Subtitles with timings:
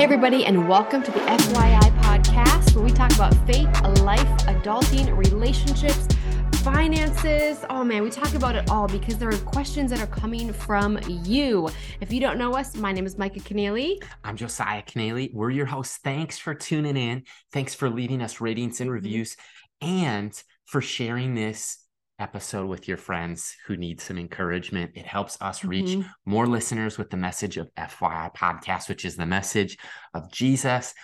[0.00, 3.68] Hey, everybody, and welcome to the FYI podcast where we talk about faith,
[4.00, 6.08] life, adulting, relationships,
[6.62, 7.66] finances.
[7.68, 10.98] Oh man, we talk about it all because there are questions that are coming from
[11.06, 11.68] you.
[12.00, 14.02] If you don't know us, my name is Micah Kennealy.
[14.24, 15.34] I'm Josiah Kennealy.
[15.34, 15.98] We're your hosts.
[16.02, 17.24] Thanks for tuning in.
[17.52, 18.94] Thanks for leaving us ratings and Mhm.
[18.94, 19.36] reviews
[19.82, 21.79] and for sharing this
[22.20, 24.92] episode with your friends who need some encouragement.
[24.94, 26.10] It helps us reach Mhm.
[26.26, 29.78] more listeners with the message of FYI podcast, which is the message
[30.14, 30.94] of Jesus.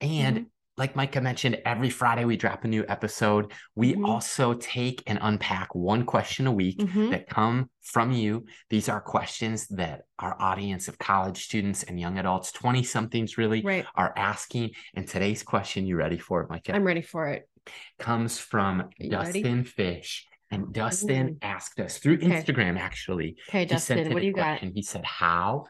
[0.00, 0.46] And Mhm.
[0.76, 3.52] like Micah mentioned, every Friday we drop a new episode.
[3.76, 4.08] We Mhm.
[4.08, 7.10] also take and unpack one question a week Mhm.
[7.10, 8.44] that come from you.
[8.70, 13.62] These are questions that our audience of college students and young adults, 20 somethings really,
[13.62, 13.86] Right.
[13.94, 14.70] are asking.
[14.94, 16.74] And today's question, you ready for it, Micah?
[16.74, 17.48] I'm ready for it.
[17.98, 19.08] comes from ready?
[19.08, 20.26] Dustin Fish.
[20.54, 21.38] And Dustin Ooh.
[21.42, 22.28] asked us through Okay.
[22.28, 23.36] Instagram, actually.
[23.48, 24.58] Okay, Dustin, in what a do you got?
[24.58, 24.72] question.
[24.74, 25.64] He said, How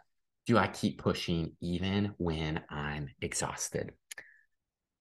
[0.47, 3.93] do I keep pushing even when I'm exhausted?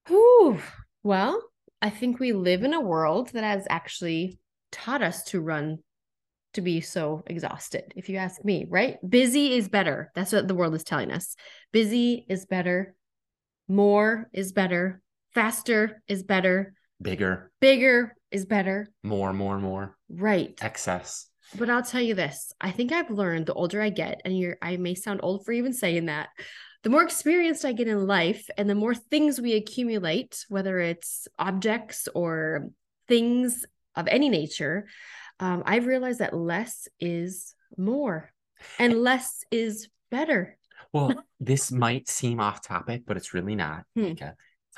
[0.07, 0.61] Whew.
[1.03, 1.41] Well,
[1.81, 4.39] I think we live in a world that has actually
[4.71, 5.79] taught us to run
[6.53, 8.97] to be so exhausted, if you ask me, right?
[9.07, 10.11] Busy is better.
[10.15, 11.35] That's what the world is telling us.
[11.71, 12.95] Busy is better.
[13.67, 15.01] More is better.
[15.33, 16.73] Faster is better.
[17.01, 18.87] Bigger, Bigger is better.
[19.03, 20.57] more, more, more, Right.
[20.61, 21.27] excess.
[21.57, 22.51] But I'll tell you this.
[22.59, 25.51] I think I've learned the older I get, and you're I may sound old for
[25.51, 26.29] even saying that,
[26.81, 31.27] the more experienced I get in life and the more things we accumulate, whether it's
[31.37, 32.69] objects or
[33.07, 34.87] things of any nature,
[35.39, 38.31] um, I've realized that less is more
[38.79, 40.57] and less is better.
[40.91, 43.83] Well, this might seem off topic, but it's really not.
[43.95, 44.13] Hmm.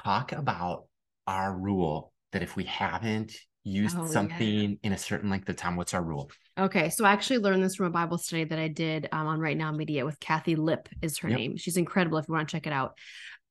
[0.03, 0.87] Talk about
[1.25, 3.33] our rule that if we haven't
[3.63, 4.11] used Oh, yeah.
[4.11, 6.29] something in a certain length of time, what's our rule?
[6.59, 9.39] Okay, so I actually learned this from a Bible study that I did um, on
[9.39, 11.39] Right Now Media with Kathi Lipp is her Yep.
[11.39, 11.57] name.
[11.57, 12.97] She's incredible if you want to check it out.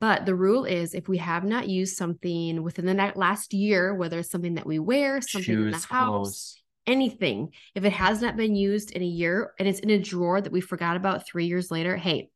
[0.00, 4.18] But the rule is if we have not used something within the last year, whether
[4.18, 6.62] it's something that we wear, something in the house, clothes.
[6.86, 10.42] anything, if it has not been used in a year and it's in a drawer
[10.42, 12.28] that we forgot about three years later, hey,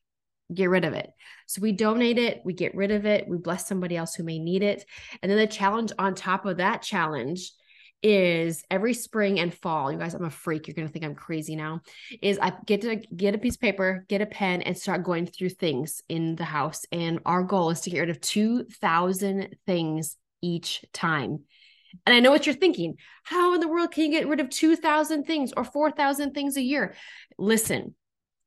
[0.53, 1.10] get rid of it.
[1.47, 4.38] So we donate it, we get rid of it, we bless somebody else who may
[4.38, 4.84] need it.
[5.22, 7.53] And then the challenge on top of that challenge
[8.03, 9.91] is every spring and fall.
[9.91, 10.69] You guys, I'm a freak.
[10.69, 11.81] You're to think I'm crazy now.
[12.22, 15.26] Is I get to get a piece of paper, get a pen, and start going
[15.26, 16.84] through things in the house.
[16.92, 21.41] And our goal is to get rid of 2,000 things each time.
[22.06, 22.97] And I know what you're thinking.
[23.25, 26.62] How in the world can you get rid of 2,000 things or 4,000 things a
[26.62, 26.94] year?
[27.38, 27.94] Listen,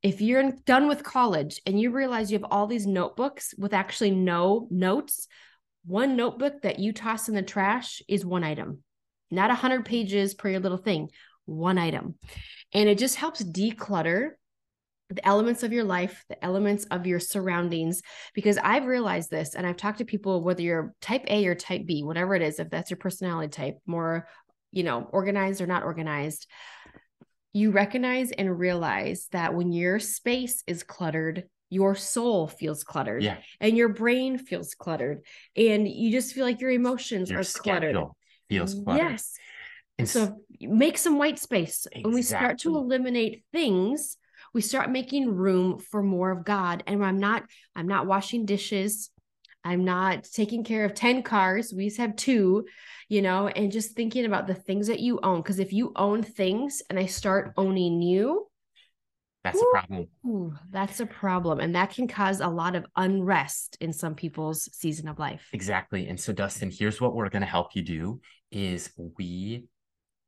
[0.03, 4.11] if you're done with college and you realize you have all these notebooks with actually
[4.11, 5.27] no notes,
[5.85, 8.79] one notebook that you toss in the trash is one item,
[9.29, 11.09] not 100 pages per your little thing,
[11.45, 12.15] one item.
[12.73, 14.31] And it just helps declutter
[15.09, 18.01] the elements of your life, the elements of your surroundings.
[18.33, 21.85] Because I've realized this, and I've talked to people, whether you're type A or type
[21.85, 24.27] B, whatever it is, if that's your personality type, more,
[24.71, 26.47] you know, organized or not organized,
[27.53, 33.37] you recognize and realize that when your space is cluttered, your soul feels cluttered Yeah.
[33.59, 35.23] and your brain feels cluttered
[35.55, 37.97] and you just feel like your emotions Your are cluttered.
[38.49, 39.11] feels cluttered.
[39.11, 39.33] Yes.
[39.97, 41.87] And So make some white space.
[42.01, 44.17] When we start to eliminate things,
[44.53, 46.83] we start making room for more of God.
[46.87, 47.43] And I'm not,
[47.75, 49.10] I'm not washing dishes.
[49.63, 51.73] I'm not taking care of 10 cars.
[51.73, 52.65] We just have two,
[53.09, 55.41] you know, and just thinking about the things that you own.
[55.41, 58.47] Because if you own things and I start owning you,
[59.43, 60.07] that's a problem.
[60.25, 61.59] ooh, that's a problem.
[61.59, 65.47] And that can cause a lot of unrest in some people's season of life.
[65.51, 66.07] Exactly.
[66.07, 68.21] And so, Dustin, here's what we're going to help you do
[68.51, 69.65] is we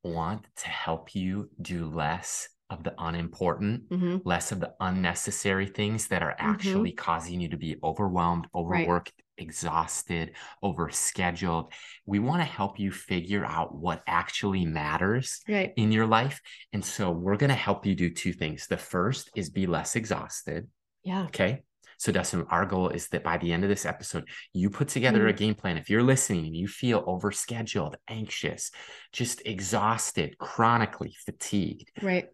[0.04, 6.08] want to help you do less of the unimportant, hmm less of the unnecessary things
[6.08, 10.34] that are actually causing you to be overwhelmed, overworked, exhausted,
[10.64, 11.72] overscheduled.
[12.06, 15.74] We want to help you figure out what actually matters Right.
[15.76, 16.42] in your life.
[16.72, 18.68] And so we're going to help you do two things.
[18.68, 20.68] The first is be less exhausted.
[21.04, 21.26] Yeah.
[21.26, 21.64] Okay.
[21.98, 25.26] So, Dustin, our goal is that by the end of this episode, you put together
[25.26, 25.38] a mm-hmm.
[25.38, 25.78] game plan.
[25.78, 28.72] If you're listening and you feel overscheduled, anxious,
[29.14, 32.28] just exhausted, chronically fatigued, Right.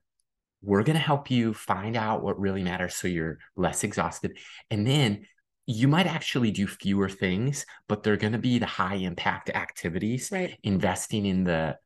[0.61, 4.37] we're going to help you find out what really matters so you're less exhausted.
[4.71, 5.25] And then
[5.71, 10.31] you might actually do fewer things, but they're going to be the high impact activities,
[10.31, 10.57] Right.
[10.63, 11.77] investing in the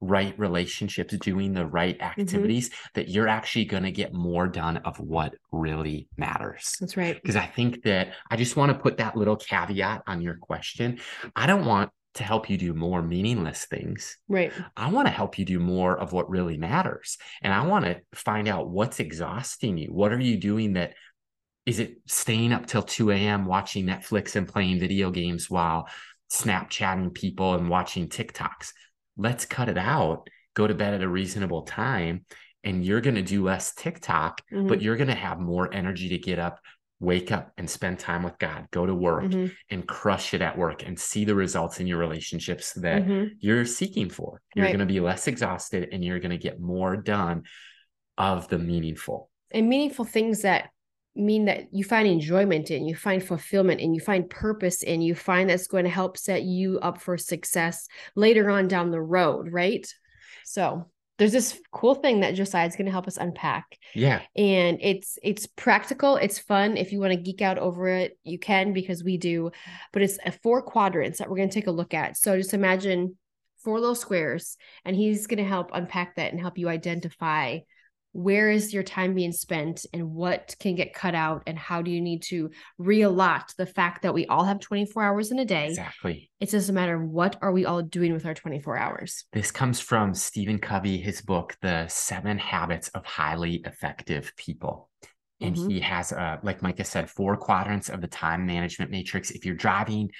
[0.00, 2.20] right relationships, doing the right mm-hmm.
[2.20, 6.74] activities that you're actually going to get more done of what really matters.
[6.80, 7.14] That's right.
[7.14, 10.98] Because I think that I just want to put that little caveat on your question.
[11.34, 14.16] I don't want to help you do more meaningless things.
[14.26, 14.52] Right.
[14.74, 17.18] I want to help you do more of what really matters.
[17.42, 19.88] And I want to find out what's exhausting you.
[19.88, 20.94] What are you doing that
[21.66, 23.44] is it staying up till 2 a.m.
[23.44, 25.88] watching Netflix and playing video games while
[26.30, 28.72] Snapchatting people and watching TikToks?
[29.16, 30.28] Let's cut it out.
[30.54, 32.24] Go to bed at a reasonable time
[32.62, 34.68] and you're going to do less TikTok, mm-hmm.
[34.68, 36.60] but you're going to have more energy to get up,
[37.00, 39.52] wake up and spend time with God, go to work mm-hmm.
[39.70, 43.34] and crush it at work and see the results in your relationships that mm-hmm.
[43.40, 44.40] you're seeking for.
[44.54, 44.72] You're right.
[44.72, 47.42] going to be less exhausted and you're going to get more done
[48.18, 49.30] of the meaningful.
[49.52, 50.70] And meaningful things that
[51.16, 55.14] mean that you find enjoyment in, you find fulfillment and you find purpose in, you
[55.14, 59.52] find that's going to help set you up for success later on down the road,
[59.52, 59.86] right?
[60.44, 60.86] So
[61.18, 63.78] there's this cool thing that Josiah is going to help us unpack.
[63.94, 64.20] Yeah.
[64.36, 66.76] And it's it's practical, it's fun.
[66.76, 69.50] If you want to geek out over it, you can because we do.
[69.92, 72.16] But it's a four quadrants that we're going to take a look at.
[72.16, 73.16] So just imagine
[73.64, 77.58] four little squares and he's going to help unpack that and help you identify
[78.16, 81.90] where is your time being spent and what can get cut out and how do
[81.90, 85.68] you need to reallot the fact that we all have 24 hours in a day?
[85.68, 86.30] Exactly.
[86.40, 89.24] It's just a matter of what are we all doing with our 24 hours?
[89.34, 94.88] This comes from stephen covey his book the seven habits of highly effective people.
[95.42, 95.68] And mm-hmm.
[95.68, 99.30] he has uh, like micah said four quadrants of the time management matrix.
[99.30, 100.10] If you're driving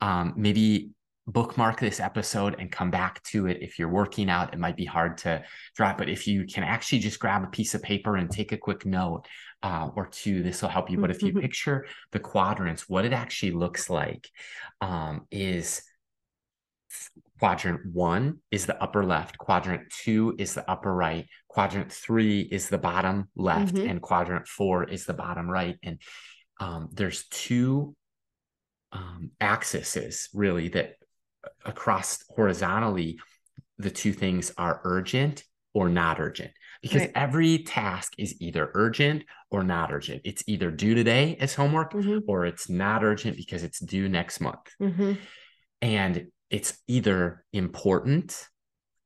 [0.00, 0.90] um, maybe
[1.26, 3.58] bookmark this episode and come back to it.
[3.60, 5.42] If you're working out, it might be hard to
[5.74, 8.56] drop, but if you can actually just grab a piece of paper and take a
[8.56, 9.26] quick note
[9.62, 10.98] uh, or two, this will help you.
[10.98, 11.40] But if you mm-hmm.
[11.40, 14.30] picture the quadrants, what it actually looks like
[14.80, 15.82] um, is
[17.40, 22.68] quadrant one is the upper left, quadrant two is the upper right, quadrant three is
[22.68, 23.88] the bottom left, mm-hmm.
[23.88, 25.76] and quadrant four is the bottom right.
[25.82, 26.00] And
[26.60, 27.96] um, there's two
[28.92, 30.94] um, axes really that
[31.64, 33.18] across horizontally,
[33.78, 35.44] the two things are urgent
[35.74, 36.52] or not urgent
[36.82, 37.12] because right.
[37.14, 40.22] every task is either urgent or not urgent.
[40.24, 42.18] It's either due today as homework mm-hmm.
[42.28, 44.70] or it's not urgent because it's due next month.
[44.80, 45.12] Mm-hmm.
[45.82, 48.46] And it's either important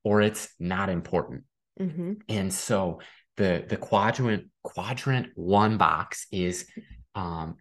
[0.05, 1.45] or it's not important.
[1.81, 2.13] Mm-hmm.
[2.29, 3.01] And so
[3.37, 6.67] the the quadrant quadrant one box is
[7.15, 7.57] um,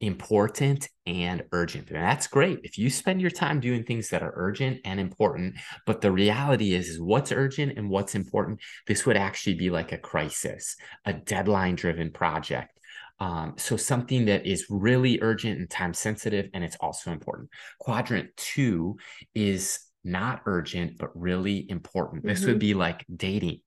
[0.00, 1.90] important and urgent.
[1.90, 2.60] And that's great.
[2.62, 5.56] If you spend your time doing things that are urgent and important,
[5.86, 9.92] but the reality is, is what's urgent and what's important, this would actually be like
[9.92, 12.78] a crisis, a deadline driven project.
[13.18, 17.50] Um, so something that is really urgent and time sensitive, and it's also important.
[17.78, 18.96] Quadrant two
[19.34, 22.24] is not urgent, but really important.
[22.24, 22.48] This mm-hmm.
[22.48, 23.60] would be like dating.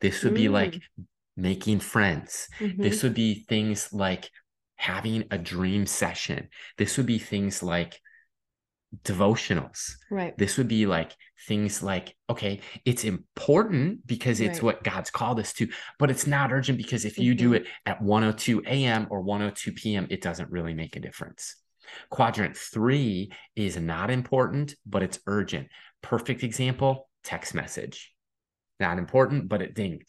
[0.00, 0.36] This would mm.
[0.36, 1.04] be like mm.
[1.36, 2.48] making friends.
[2.58, 2.82] Mm-hmm.
[2.82, 4.28] This would be things like
[4.80, 6.48] having a dream session.
[6.78, 8.00] This would be things like
[9.04, 9.92] devotionals.
[10.10, 10.36] Right.
[10.38, 11.12] This would be like
[11.46, 14.62] things like, okay, it's important because it's right.
[14.62, 15.68] what God's called us to,
[15.98, 17.48] but it's not urgent because if you mm-hmm.
[17.50, 19.06] do it at 102 a.m.
[19.10, 21.56] or 102 p.m., it doesn't really make a difference.
[22.08, 25.68] Quadrant three is not important, but it's urgent.
[26.00, 28.14] Perfect example text message.
[28.78, 30.08] Not important, but it dinged.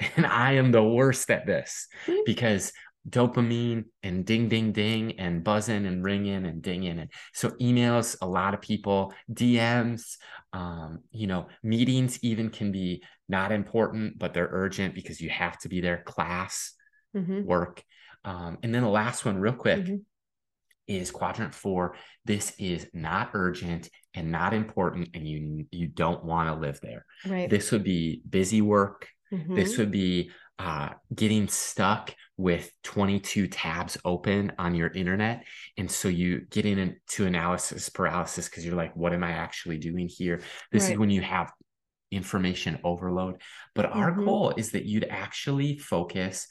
[0.16, 1.86] And I am the worst at this
[2.26, 2.72] because
[3.08, 6.98] dopamine and ding ding ding and buzzing and ringing and dinging.
[7.00, 10.16] And so emails a lot of people dms
[10.52, 15.58] um, you know meetings even can be not important but they're urgent because you have
[15.58, 16.02] to be there.
[16.04, 16.74] Class
[17.16, 17.44] mm-hmm.
[17.44, 17.82] work.
[18.24, 19.96] Um, and then the last one real quick mm-hmm.
[20.86, 21.96] is quadrant four.
[22.24, 27.04] This is not urgent and not important and you you don't want to live there.
[27.26, 27.50] Right.
[27.50, 29.08] This would be busy work.
[29.32, 29.54] Mm-hmm.
[29.54, 30.30] this would be
[30.62, 35.44] uh, getting stuck with 22 tabs open on your internet.
[35.76, 40.08] And so you get into analysis paralysis because you're like, what am I actually doing
[40.08, 40.40] here?
[40.70, 40.92] This right.
[40.92, 41.50] is when you have
[42.12, 43.40] information overload.
[43.74, 43.98] But mm-hmm.
[43.98, 46.46] our goal is that you'd actually focus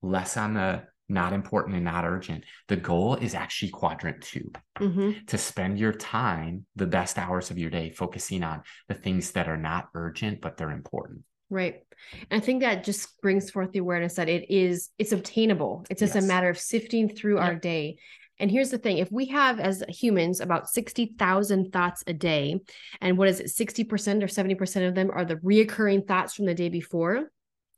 [0.00, 2.44] less on the not important and not urgent.
[2.68, 5.10] The goal is actually quadrant 2 mm-hmm.
[5.26, 9.46] to spend your time, the best hours of your day, focusing on the things that
[9.46, 11.22] are not urgent, but they're important.
[11.52, 11.82] Right.
[12.30, 15.84] And I think that just brings forth the awareness that it is it's obtainable.
[15.90, 16.24] It's just yes.
[16.24, 17.98] a matter of sifting through our day.
[18.38, 22.58] And here's the thing, if we have as humans about 60,000 thoughts a day,
[23.02, 26.54] and what is it 60% or 70% of them are the reoccurring thoughts from the
[26.54, 27.30] day before,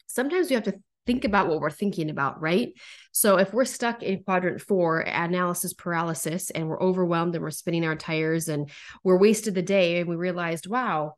[0.06, 2.72] sometimes we have to think about what we're thinking about, right?
[3.10, 7.84] So if we're stuck in quadrant 4, analysis paralysis and we're overwhelmed and we're spinning
[7.84, 8.70] our tires and
[9.02, 11.14] we're wasted the day and we realized, wow,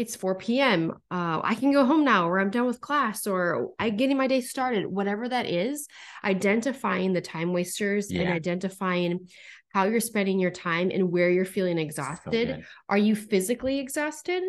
[0.00, 0.92] it's 4 p.m.
[1.10, 4.26] Uh, I can go home now, or I'm done with class, or I'm getting my
[4.28, 5.86] day started, whatever that is,
[6.24, 8.22] identifying the time wasters yeah.
[8.22, 9.28] and identifying
[9.74, 12.48] how you're spending your time and where you're feeling exhausted.
[12.48, 14.42] So Are you physically exhausted?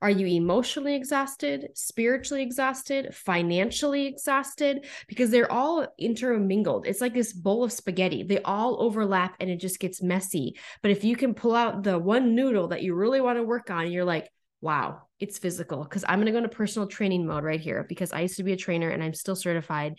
[0.00, 4.86] Are you emotionally exhausted, spiritually exhausted, financially exhausted?
[5.08, 6.86] Because they're all intermingled.
[6.86, 8.22] It's like this bowl of spaghetti.
[8.22, 10.56] They all overlap and it just gets messy.
[10.82, 13.72] But if you can pull out the one noodle that you really want to work
[13.72, 14.28] on, you're like,
[14.60, 15.82] wow, it's physical.
[15.82, 18.42] Because I'm going to go into personal training mode right here because I used to
[18.42, 19.94] be a trainer and I'm still certified.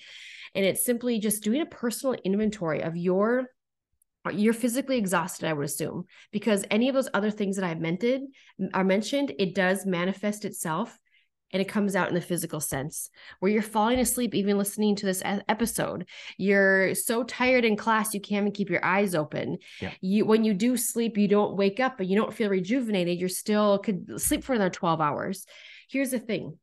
[0.56, 3.48] And it's simply just doing a personal inventory of your
[4.34, 8.28] you're physically exhausted i would assume because any of those other things that i've mentioned
[8.74, 11.00] are mentioned it does manifest itself
[11.52, 15.06] and it comes out in the physical sense where you're falling asleep even listening to
[15.06, 16.06] this episode
[16.38, 19.92] you're so tired in class you can't even keep your eyes open yeah.
[20.02, 23.30] you when you do sleep you don't wake up but you don't feel rejuvenated you're
[23.30, 25.46] still could sleep for another 12 hours
[25.90, 26.58] here's the thing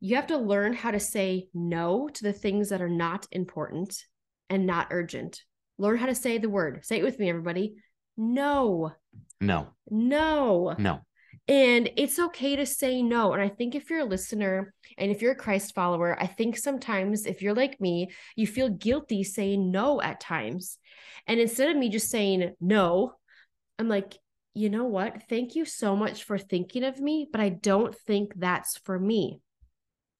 [0.00, 4.04] you have to learn how to say no to the things that are not important
[4.48, 5.42] and not urgent
[5.80, 6.84] Learn how to say the word.
[6.84, 7.76] Say it with me, everybody.
[8.14, 8.92] No.
[9.40, 9.68] No.
[9.90, 10.74] No.
[10.78, 11.00] No.
[11.50, 13.32] And it's okay to say no.
[13.32, 16.56] And I think if you're a listener and if you're a Christ follower, I think
[16.56, 20.78] sometimes if you're like me, you feel guilty saying no at times.
[21.26, 23.14] And instead of me just saying no,
[23.80, 24.16] I'm like,
[24.54, 25.24] you know what?
[25.28, 29.40] Thank you so much for thinking of me, but I don't think that's for me.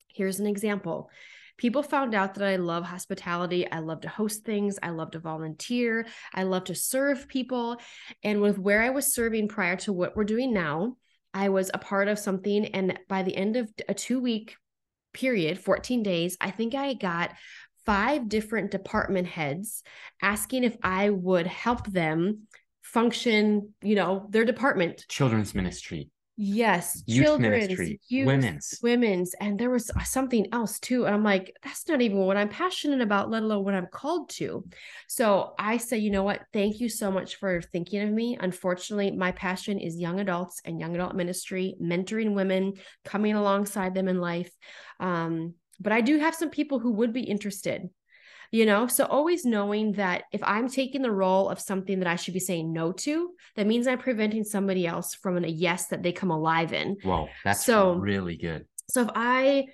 [0.08, 1.10] Here's an example
[1.58, 3.70] people found out that I love hospitality.
[3.70, 4.80] I love to host things.
[4.82, 6.06] I love to volunteer.
[6.34, 7.76] I love to serve people.
[8.24, 10.96] And with where I was serving prior to what we're doing now,
[11.32, 12.66] I was a part of something.
[12.66, 14.56] And by the end of a two week
[15.12, 17.32] period, 14 days, I think I got
[17.86, 19.82] five different department heads
[20.22, 22.46] asking if I would help them
[22.82, 25.04] function, you know, their department.
[25.08, 26.10] Children's ministry
[26.42, 31.04] Yes, youth children's, ministry, youth, women's, women's, and there was something else too.
[31.04, 34.30] And I'm like, that's not even what I'm passionate about, let alone what I'm called
[34.30, 34.64] to.
[35.06, 36.40] So I say, you know what?
[36.54, 38.38] Thank you so much for thinking of me.
[38.40, 42.72] Unfortunately, my passion is young adults and young adult ministry, mentoring women,
[43.04, 44.50] coming alongside them in life.
[44.98, 47.90] Um, but I do have some people who would be interested
[48.50, 48.86] you know?
[48.86, 52.40] So always knowing that if i'm taking the role of something that i should be
[52.40, 56.30] saying no to that means i'm preventing somebody else from a yes that they come
[56.30, 56.96] alive in.
[57.04, 58.66] Wow that's so really good.
[58.88, 59.66] so if i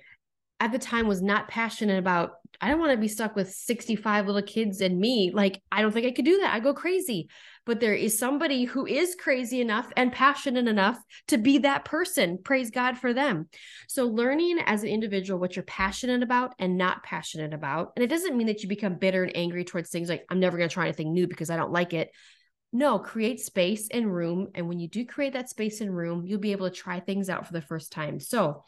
[0.59, 4.27] at the time was not passionate about i don't want to be stuck with 65
[4.27, 7.29] little kids and me like i don't think i could do that i go crazy
[7.67, 10.97] but there is somebody who is crazy enough and passionate enough
[11.27, 12.39] to be that person.
[12.41, 13.49] Praise God for them.
[13.89, 17.91] So, learning as an individual what you're passionate about and not passionate about.
[17.95, 20.57] And it doesn't mean that you become bitter and angry towards things like, I'm never
[20.57, 22.09] going to try anything new because I don't like it.
[22.71, 24.47] No, create space and room.
[24.55, 27.29] And when you do create that space and room, you'll be able to try things
[27.29, 28.21] out for the first time.
[28.21, 28.63] So,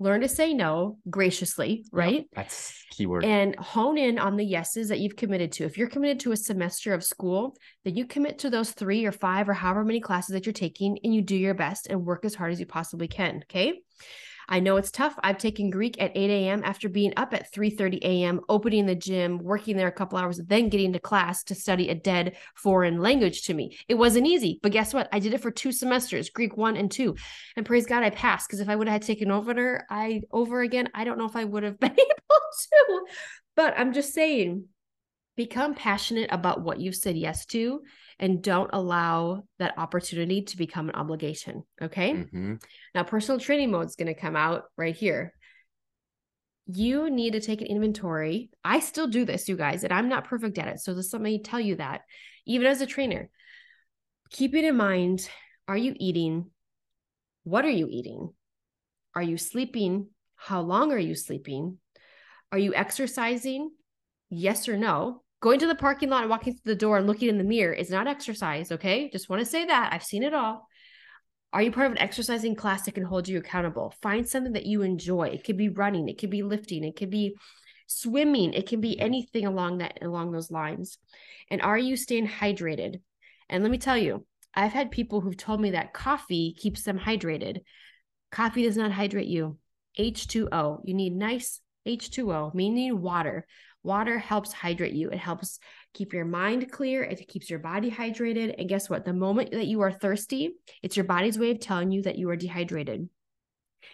[0.00, 2.14] learn to say no graciously, right?
[2.14, 3.24] Yep, that's keyword.
[3.24, 5.64] And hone in on the yeses that you've committed to.
[5.64, 7.54] If you're committed to a semester of school,
[7.84, 10.98] then you commit to those three or five or however many classes that you're taking
[11.04, 13.42] and you do your best and work as hard as you possibly can.
[13.44, 13.80] Okay.
[14.48, 15.14] I know it's tough.
[15.22, 16.62] I've taken Greek at 8 a.m.
[16.64, 20.68] after being up at 3:30 a.m., opening the gym, working there a couple hours, then
[20.68, 23.78] getting to class to study a dead foreign language to me.
[23.88, 25.08] It wasn't easy, but guess what?
[25.12, 27.16] I did it for two semesters, Greek one and two,
[27.56, 28.48] and praise God, I passed.
[28.48, 31.44] Because if I would have taken over, I over again, I don't know if I
[31.44, 33.04] would have been able to.
[33.56, 34.64] But I'm just saying,
[35.36, 37.80] become passionate about what you've said yes to
[38.18, 41.62] and don't allow that opportunity to become an obligation.
[41.80, 42.12] Okay.
[42.12, 42.54] Mm-hmm.
[42.94, 45.32] Now, personal training mode is going to come out right here.
[46.66, 48.50] You need to take an inventory.
[48.64, 50.80] I still do this, you guys, and I'm not perfect at it.
[50.80, 52.02] So, just let me tell you that,
[52.46, 53.30] even as a trainer,
[54.30, 55.28] keeping in mind
[55.66, 56.50] are you eating?
[57.44, 58.34] What are you eating?
[59.14, 60.08] Are you sleeping?
[60.34, 61.78] How long are you sleeping?
[62.50, 63.70] Are you exercising?
[64.30, 65.22] Yes or no?
[65.40, 67.72] Going to the parking lot and walking through the door and looking in the mirror
[67.72, 69.10] is not exercise, okay?
[69.10, 69.92] Just want to say that.
[69.92, 70.68] I've seen it all.
[71.52, 73.92] Are you part of an exercising class that can hold you accountable?
[74.02, 75.28] Find something that you enjoy.
[75.28, 77.34] It could be running, it could be lifting, it could be
[77.88, 80.98] swimming, it can be anything along that along those lines.
[81.50, 83.00] And are you staying hydrated?
[83.48, 86.98] And let me tell you, I've had people who've told me that coffee keeps them
[86.98, 87.62] hydrated.
[88.30, 89.58] Coffee does not hydrate you.
[89.98, 90.82] H2O.
[90.84, 93.46] You need nice H2O, meaning water.
[93.82, 95.10] Water helps hydrate you.
[95.10, 95.58] It helps
[95.94, 97.02] keep your mind clear.
[97.02, 98.54] It keeps your body hydrated.
[98.58, 99.04] And guess what?
[99.04, 102.28] The moment that you are thirsty, it's your body's way of telling you that you
[102.30, 103.08] are dehydrated.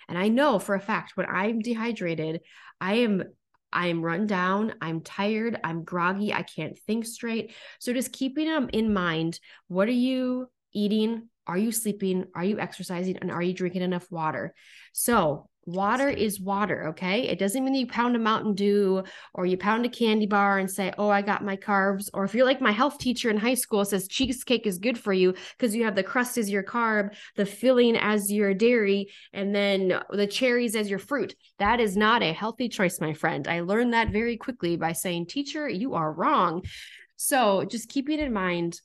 [0.09, 2.41] And I know for a fact when I'm dehydrated,
[2.81, 3.23] I am
[3.73, 7.53] I am run down, I'm tired, I'm groggy, I can't think straight.
[7.79, 9.39] So just keeping them in mind,
[9.69, 11.29] what are you eating?
[11.47, 12.27] Are you sleeping?
[12.35, 13.19] Are you exercising?
[13.19, 14.55] And are you drinking enough water?
[14.93, 17.29] So Water is water, okay?
[17.29, 19.03] It doesn't mean you pound a Mountain Dew
[19.35, 22.35] or you pound a candy bar and say, "Oh, I got my carbs." Or if
[22.35, 25.75] you're like my health teacher in high school says cheesecake is good for you because
[25.75, 30.29] you have the crust as your carb, the filling as your dairy, and then the
[30.29, 31.35] cherries as your fruit.
[31.59, 33.49] That is not a healthy choice, my friend.
[33.49, 36.63] I learned that very quickly by saying, "Teacher, you are wrong."
[37.17, 38.81] So, just keeping in mind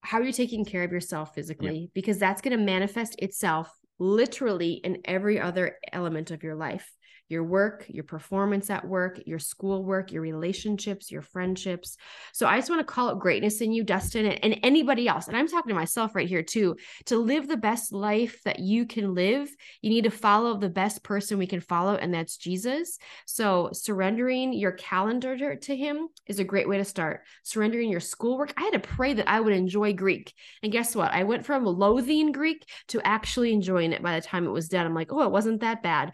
[0.00, 1.90] how you're taking care of yourself physically yep.
[1.94, 3.70] because that's going to manifest itself
[4.02, 6.92] literally in every other element of your life
[7.32, 11.96] your work, your performance at work, your school work, your relationships, your friendships.
[12.32, 15.26] So I just want to call out greatness in you, Dustin, and, and anybody else.
[15.26, 16.76] And I'm talking to myself right here too.
[17.06, 21.02] To live the best life that you can live, you need to follow the best
[21.02, 22.98] person we can follow, and that's Jesus.
[23.26, 27.22] So surrendering your calendar to him is a great way to start.
[27.42, 28.52] Surrendering your schoolwork.
[28.56, 30.34] I had to pray that I would enjoy Greek.
[30.62, 31.12] And guess what?
[31.12, 34.84] I went from loathing Greek to actually enjoying it by the time it was done.
[34.84, 36.12] I'm like, oh, it wasn't that bad.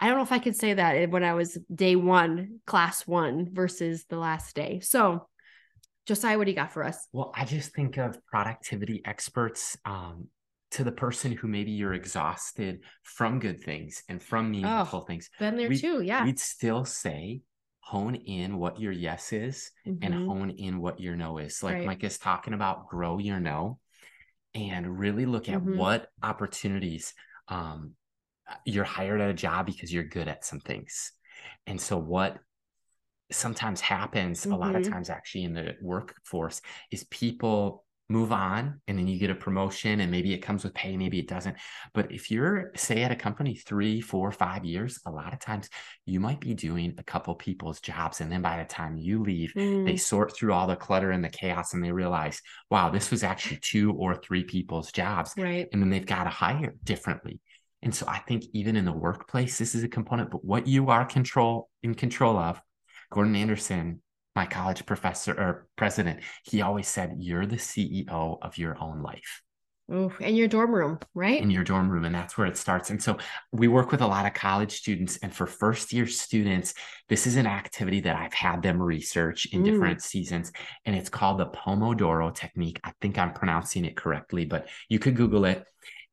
[0.00, 3.48] I don't know if I could say that when I was day one, class one
[3.52, 4.80] versus the last day.
[4.80, 5.26] So,
[6.06, 7.08] Josiah, what do you got for us?
[7.12, 10.28] Well, I just think of productivity experts um,
[10.72, 15.30] to the person who maybe you're exhausted from good things and from meaningful oh, things.
[15.38, 16.24] Been there we, too, yeah.
[16.24, 17.40] We'd still say
[17.80, 20.02] hone in what your yes is mm-hmm.
[20.02, 21.62] and hone in what your no is.
[21.62, 21.86] Like right.
[21.86, 23.78] Mike is talking about, grow your no
[24.54, 25.76] and really look at mm-hmm.
[25.76, 27.14] what opportunities
[27.48, 27.92] um,
[28.64, 31.12] you're hired at a job because you're good at some things.
[31.66, 32.38] And so what
[33.30, 34.52] sometimes happens mm-hmm.
[34.52, 34.92] a lot of mm-hmm.
[34.92, 36.60] times actually in the workforce
[36.90, 40.72] is people move on and then you get a promotion and maybe it comes with
[40.74, 41.56] pay maybe it doesn't
[41.92, 45.68] but if you're say at a company three four five years a lot of times
[46.04, 49.52] you might be doing a couple people's jobs and then by the time you leave
[49.56, 49.84] mm.
[49.84, 53.24] they sort through all the clutter and the chaos and they realize wow this was
[53.24, 57.40] actually two or three people's jobs right and then they've got to hire differently
[57.82, 60.90] and so I think even in the workplace, this is a component, but what you
[60.90, 62.60] are control in control of,
[63.10, 64.02] Gordon Anderson,
[64.34, 69.42] my college professor or president, he always said, You're the CEO of your own life.
[69.92, 71.40] Ooh, in your dorm room, right?
[71.40, 72.04] In your dorm room.
[72.04, 72.90] And that's where it starts.
[72.90, 73.18] And so
[73.52, 75.16] we work with a lot of college students.
[75.18, 76.74] And for first year students,
[77.08, 79.66] this is an activity that I've had them research in mm.
[79.66, 80.50] different seasons.
[80.84, 82.80] And it's called the Pomodoro technique.
[82.82, 85.64] I think I'm pronouncing it correctly, but you could Google it.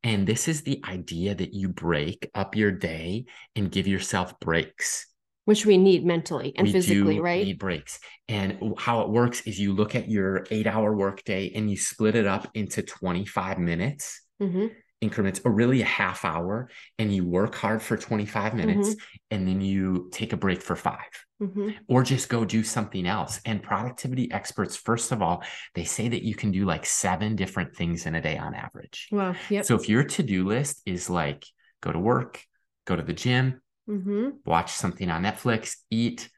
[0.04, 5.08] And this is the idea that you break up your day and give yourself breaks.
[5.46, 7.40] Which we need mentally and we physically, right?
[7.40, 8.00] We need breaks.
[8.28, 12.16] And how it works is you look at your eight hour workday and you split
[12.16, 14.22] it up into 25 minutes.
[14.42, 14.68] Mm-hmm
[15.04, 19.00] increments or really a half hour and you work hard for 25 minutes mm-hmm.
[19.32, 20.98] and then you take a break for 5
[21.42, 21.70] mm-hmm.
[21.90, 25.44] or just go do something else and productivity experts first of all
[25.76, 29.10] they say that you can do like seven different things in a day on average
[29.12, 29.66] wow yep.
[29.66, 31.46] so if your to-do list is like
[31.82, 32.42] go to work
[32.86, 34.30] go to the gym mm-hmm.
[34.46, 36.30] watch something on netflix eat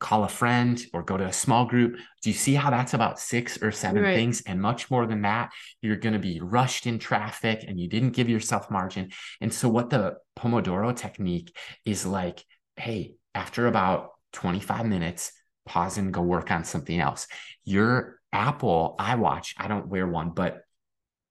[0.00, 1.96] call a friend or go to a small group.
[2.22, 4.14] Do you see how that's about six or seven right.
[4.14, 4.40] things?
[4.42, 5.50] And much more than that,
[5.82, 9.10] you're going to be rushed in traffic and you didn't give yourself margin.
[9.40, 12.44] And so, what the Pomodoro technique is like,
[12.76, 15.32] hey, after about 25 minutes,
[15.66, 17.28] pause and go work on something else.
[17.64, 20.62] Your Apple iWatch, I don't wear one, but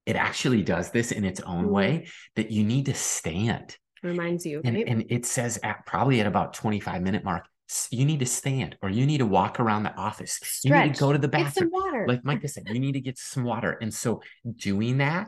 [0.06, 1.74] it actually does this in its own mm-hmm.
[1.74, 3.78] way that you need to stand.
[4.04, 4.62] Reminds you.
[4.64, 4.88] And, right?
[4.88, 7.46] and it says at probably at about 25 minute mark,
[7.92, 10.40] you need to stand or you need to walk around the office.
[10.42, 10.64] Stretch.
[10.64, 11.72] You need to go to the bathroom.
[12.08, 13.78] Like Micah said, you need to get some water.
[13.82, 14.22] And so
[14.56, 15.28] doing that,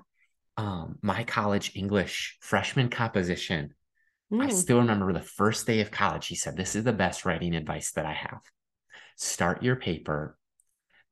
[0.58, 3.74] um, my college English freshman composition,
[4.32, 4.44] mm.
[4.44, 6.28] I still remember the first day of college.
[6.28, 8.42] He said, This is the best writing advice that I have.
[9.18, 10.38] Start your paper,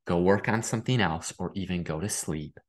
[0.05, 2.59] go work on something else, or even go to sleep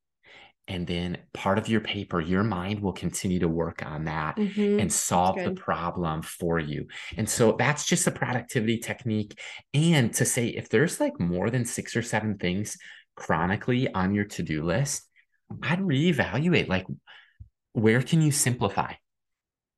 [0.71, 4.79] and then part of your paper your mind will continue to work on that mm-hmm.
[4.79, 6.87] and solve the problem for you.
[7.17, 9.37] And so that's just a productivity technique.
[9.73, 12.77] And to say if there's like more than six or seven things
[13.15, 15.07] chronically on your to-do list
[15.63, 16.85] i'd reevaluate like
[17.73, 18.93] where can you simplify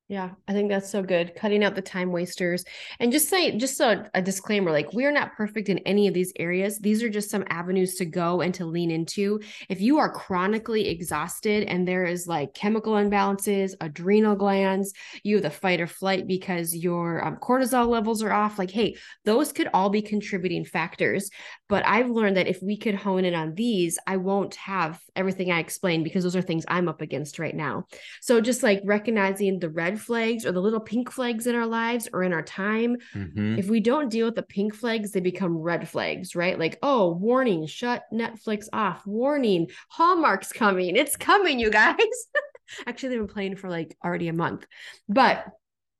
[0.09, 1.33] yeah, I think that's so good.
[1.33, 2.65] Cutting out the time wasters.
[2.99, 6.13] And just say, just so a disclaimer like, we are not perfect in any of
[6.13, 6.77] these areas.
[6.77, 9.39] These are just some avenues to go and to lean into.
[9.69, 15.43] If you are chronically exhausted and there is like chemical imbalances, adrenal glands, you have
[15.43, 19.69] the fight or flight because your um, cortisol levels are off, like, hey, those could
[19.73, 21.29] all be contributing factors.
[21.69, 25.49] But I've learned that if we could hone in on these, I won't have everything
[25.49, 27.85] I explained because those are things I'm up against right now.
[28.21, 32.07] So just like recognizing the red flags or the little pink flags in our lives
[32.13, 33.57] or in our time, mm-hmm.
[33.57, 36.57] if we don't deal with the pink flags, they become red flags, right?
[36.57, 39.05] Like, oh, warning, shut Netflix off.
[39.05, 40.95] Warning, Hallmark's coming.
[40.95, 41.97] It's coming, you guys.
[42.87, 44.65] Actually, they've been playing for like already a month.
[45.09, 45.45] But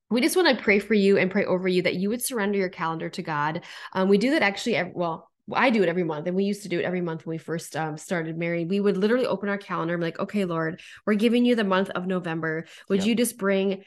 [0.09, 2.57] we just want to pray for you and pray over you that you would surrender
[2.57, 3.63] your calendar to God.
[3.93, 6.69] Um, we do that actually, well, I do it every month, and we used to
[6.69, 8.69] do it every month when we first um, started married.
[8.69, 11.63] We would literally open our calendar and be like, "Okay, Lord, we're giving you the
[11.63, 12.65] month of November.
[12.89, 13.07] Would yep.
[13.07, 13.83] you just bring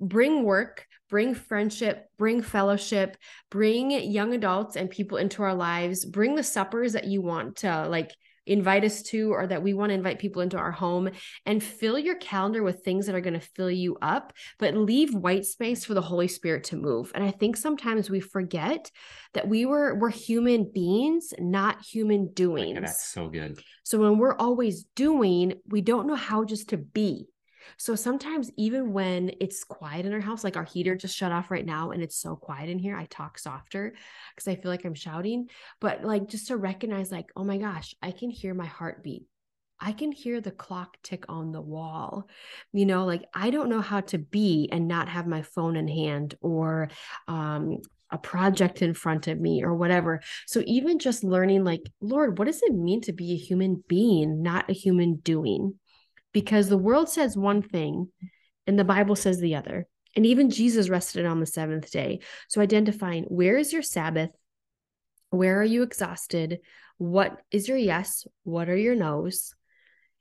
[0.00, 3.16] bring work, bring friendship, bring fellowship,
[3.50, 7.86] bring young adults and people into our lives, bring the suppers that you want to
[7.88, 8.12] like
[8.46, 11.08] invite us to or that we want to invite people into our home
[11.46, 15.14] and fill your calendar with things that are going to fill you up but leave
[15.14, 17.12] white space for the holy spirit to move.
[17.14, 18.90] And i think sometimes we forget
[19.34, 23.60] that we were we're human beings not human doings that's so good.
[23.82, 27.26] So when we're always doing we don't know how just to be
[27.76, 31.50] so sometimes, even when it's quiet in our house, like our heater just shut off
[31.50, 33.94] right now and it's so quiet in here, I talk softer
[34.34, 35.48] because I feel like I'm shouting.
[35.80, 39.24] But like just to recognize, like, oh my gosh, I can hear my heartbeat.
[39.80, 42.28] I can hear the clock tick on the wall.
[42.72, 45.88] You know, like I don't know how to be and not have my phone in
[45.88, 46.88] hand or
[47.28, 47.78] um,
[48.10, 50.22] a project in front of me or whatever.
[50.46, 54.42] So even just learning, like, Lord, what does it mean to be a human being,
[54.42, 55.74] not a human doing?
[56.34, 58.10] Because the world says one thing
[58.66, 59.86] and the Bible says the other.
[60.14, 62.20] And even Jesus rested on the seventh day.
[62.48, 64.30] So identifying where is your Sabbath?
[65.30, 66.60] Where are you exhausted?
[66.98, 68.26] What is your yes?
[68.42, 69.54] What are your no's?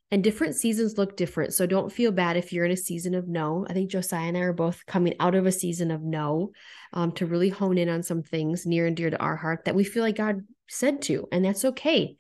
[0.10, 1.54] And different seasons look different.
[1.54, 3.65] So don't feel bad if you're in a season of no.
[3.67, 6.52] I think Josiah and I are both coming out of a season of no
[6.93, 9.73] um, to really hone in on some things near and dear to our heart that
[9.76, 11.28] we feel like God said to.
[11.32, 12.15] And that's okay.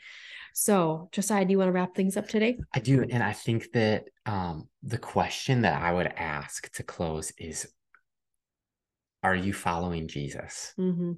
[0.53, 2.59] So, Josiah, do you want to wrap things up today?
[2.73, 3.03] I do.
[3.09, 7.67] And I think that um, the question that I would ask to close is
[9.23, 10.73] Are you following Jesus?
[10.79, 11.13] Mm-hmm.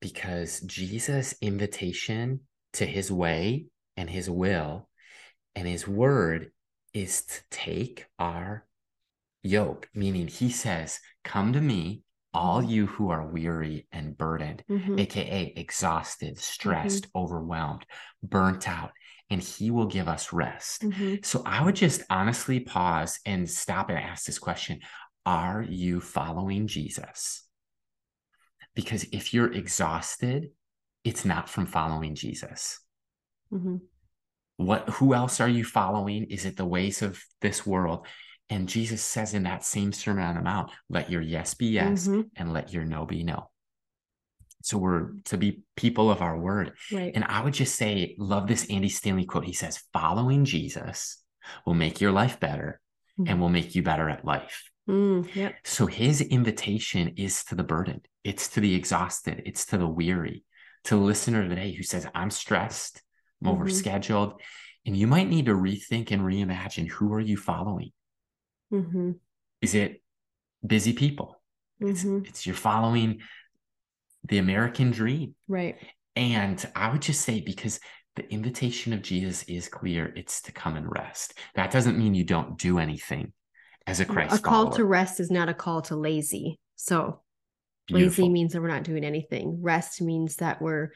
[0.00, 2.40] Because Jesus' invitation
[2.74, 3.66] to his way
[3.96, 4.88] and his will
[5.54, 6.50] and his word
[6.94, 8.66] is to take our
[9.42, 12.02] yoke, meaning he says, Come to me,
[12.38, 12.70] all mm-hmm.
[12.70, 14.96] you who are weary and burdened, mm-hmm.
[14.96, 17.18] aka exhausted, stressed, mm-hmm.
[17.18, 17.84] overwhelmed,
[18.22, 18.92] burnt out,
[19.28, 20.82] and he will give us rest.
[20.82, 21.16] Mm-hmm.
[21.24, 24.80] So I would just honestly pause and stop and ask this question
[25.26, 27.42] Are you following Jesus?
[28.76, 30.50] Because if you're exhausted,
[31.02, 32.78] it's not from following Jesus.
[33.52, 33.78] Mm-hmm.
[34.58, 36.24] What who else are you following?
[36.30, 38.06] Is it the ways of this world?
[38.50, 42.08] And Jesus says in that same Sermon on the Mount, let your yes be yes
[42.08, 42.22] mm-hmm.
[42.36, 43.50] and let your no be no.
[44.62, 46.72] So we're to be people of our word.
[46.92, 47.12] Right.
[47.14, 49.44] And I would just say, love this Andy Stanley quote.
[49.44, 51.22] He says, following Jesus
[51.64, 52.80] will make your life better
[53.18, 53.30] mm-hmm.
[53.30, 54.70] and will make you better at life.
[54.88, 55.54] Mm, yep.
[55.64, 60.44] So his invitation is to the burdened, it's to the exhausted, it's to the weary,
[60.84, 63.02] to the listener today who says, I'm stressed,
[63.44, 63.62] I'm mm-hmm.
[63.62, 64.38] overscheduled.
[64.86, 67.92] And you might need to rethink and reimagine who are you following?
[68.72, 69.12] Mm-hmm.
[69.62, 70.02] Is it
[70.66, 71.40] busy people?
[71.82, 72.18] Mm-hmm.
[72.18, 73.20] It's, it's you're following
[74.24, 75.34] the American dream.
[75.46, 75.76] Right.
[76.16, 77.78] And I would just say, because
[78.16, 81.34] the invitation of Jesus is clear, it's to come and rest.
[81.54, 83.32] That doesn't mean you don't do anything
[83.86, 84.34] as a Christ.
[84.34, 86.58] A call to rest is not a call to lazy.
[86.74, 87.20] So
[87.86, 88.24] Beautiful.
[88.24, 89.60] lazy means that we're not doing anything.
[89.62, 90.90] Rest means that we're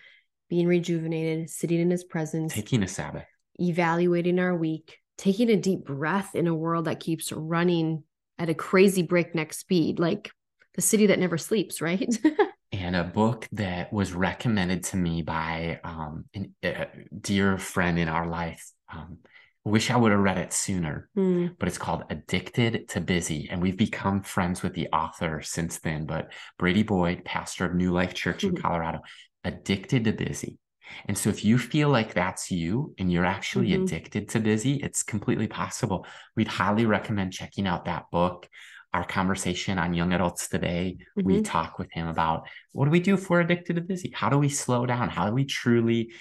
[0.51, 5.85] being rejuvenated, sitting in his presence, taking a Sabbath, evaluating our week, taking a deep
[5.85, 8.03] breath in a world that keeps running
[8.41, 10.33] at a crazy breakneck speed, like
[10.75, 12.19] the city that never sleeps, right?
[12.73, 16.89] and a book that was recommended to me by um, an, a
[17.21, 18.69] dear friend in our life.
[18.93, 19.19] Um,
[19.65, 21.55] wish I would have read it sooner, mm.
[21.57, 23.49] but it's called Addicted to Busy.
[23.49, 26.05] And we've become friends with the author since then.
[26.05, 28.61] But Brady Boyd, pastor of New Life Church in mm-hmm.
[28.61, 29.03] Colorado,
[29.45, 30.59] Addicted to Busy.
[31.07, 33.85] And so if you feel like that's you and you're actually mm-hmm.
[33.85, 36.07] addicted to busy, it's completely possible.
[36.37, 38.49] We'd highly recommend checking out that book.
[38.95, 41.27] Our conversation on young adults today, mm-hmm.
[41.27, 44.13] we talk with him about what do we do if we're addicted to busy?
[44.15, 45.09] How do we slow down?
[45.09, 46.13] How do we truly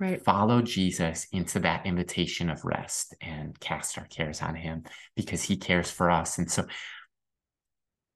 [0.00, 0.20] right.
[0.24, 4.82] follow Jesus into that invitation of rest and cast our cares on him
[5.14, 6.38] because he cares for us?
[6.38, 6.66] And so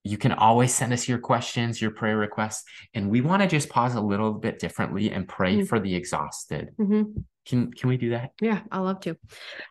[0.02, 3.68] you can always send us your questions, your prayer requests, and we want to just
[3.68, 5.66] pause a little bit differently and pray mm-hmm.
[5.66, 6.70] for the exhausted.
[6.78, 7.20] Mm-hmm.
[7.46, 8.32] Can can we do that?
[8.40, 9.16] Yeah, I love to.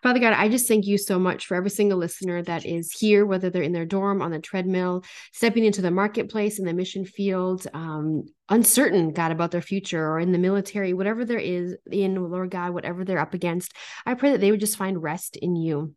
[0.01, 3.25] Father God, I just thank you so much for every single listener that is here,
[3.25, 7.05] whether they're in their dorm, on the treadmill, stepping into the marketplace, in the mission
[7.05, 12.15] field, um, uncertain, God, about their future, or in the military, whatever there is in
[12.15, 13.73] Lord God, whatever they're up against.
[14.05, 15.93] I pray that they would just find rest in you.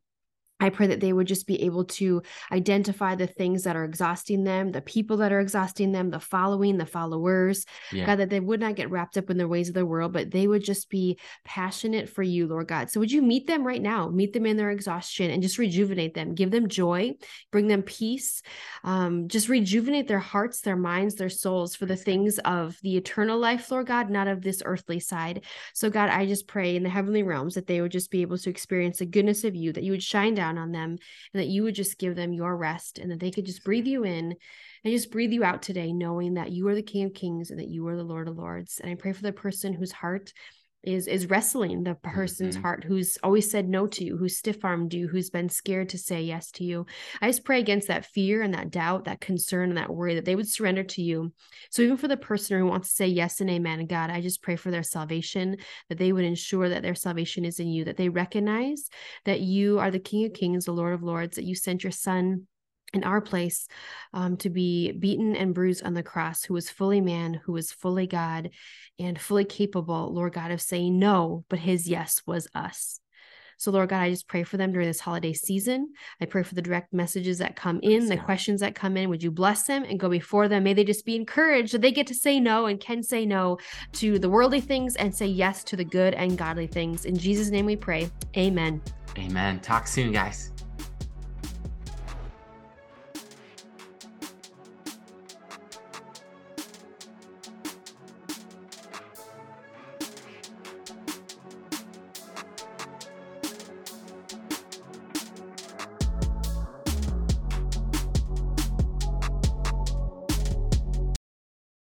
[0.62, 2.22] I pray that they would just be able to
[2.52, 6.78] identify the things that are exhausting them, the people that are exhausting them, the following,
[6.78, 7.66] the followers.
[7.90, 8.06] Yeah.
[8.06, 10.30] God, that they would not get wrapped up in the ways of the world, but
[10.30, 12.90] they would just be passionate for you, Lord God.
[12.90, 14.08] So would you meet them right now?
[14.08, 17.14] Meet them in their exhaustion and just rejuvenate them, give them joy,
[17.50, 18.42] bring them peace,
[18.84, 23.38] um, just rejuvenate their hearts, their minds, their souls for the things of the eternal
[23.38, 25.44] life, Lord God, not of this earthly side.
[25.74, 28.38] So, God, I just pray in the heavenly realms that they would just be able
[28.38, 30.98] to experience the goodness of you, that you would shine down down on them
[31.32, 33.86] and that you would just give them your rest and that they could just breathe
[33.86, 34.34] you in
[34.84, 37.60] and just breathe you out today, knowing that you are the King of Kings and
[37.60, 38.80] that you are the Lord of Lords.
[38.82, 40.32] And I pray for the person whose heart
[40.82, 42.62] is is wrestling the person's mm-hmm.
[42.62, 46.22] heart who's always said no to you who's stiff-armed you who's been scared to say
[46.22, 46.84] yes to you
[47.20, 50.24] i just pray against that fear and that doubt that concern and that worry that
[50.24, 51.32] they would surrender to you
[51.70, 54.20] so even for the person who wants to say yes and amen and god i
[54.20, 55.56] just pray for their salvation
[55.88, 58.88] that they would ensure that their salvation is in you that they recognize
[59.24, 61.92] that you are the king of kings the lord of lords that you sent your
[61.92, 62.46] son
[62.92, 63.66] in our place
[64.12, 67.72] um, to be beaten and bruised on the cross, who was fully man, who was
[67.72, 68.50] fully God,
[68.98, 73.00] and fully capable, Lord God, of saying no, but his yes was us.
[73.58, 75.92] So, Lord God, I just pray for them during this holiday season.
[76.20, 79.08] I pray for the direct messages that come in, the questions that come in.
[79.08, 80.64] Would you bless them and go before them?
[80.64, 83.58] May they just be encouraged that they get to say no and can say no
[83.92, 87.04] to the worldly things and say yes to the good and godly things.
[87.04, 88.10] In Jesus' name we pray.
[88.36, 88.82] Amen.
[89.16, 89.60] Amen.
[89.60, 90.51] Talk soon, guys.